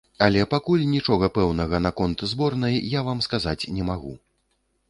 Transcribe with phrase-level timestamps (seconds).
[0.27, 4.17] Але пакуль нічога пэўнага наконт зборнай я вам сказаць не магу.